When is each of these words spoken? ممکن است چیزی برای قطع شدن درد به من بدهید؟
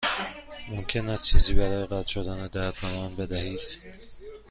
ممکن 0.69 1.09
است 1.09 1.25
چیزی 1.25 1.53
برای 1.53 1.85
قطع 1.85 2.07
شدن 2.11 2.47
درد 2.47 2.73
به 2.81 2.95
من 2.97 3.15
بدهید؟ 3.15 3.59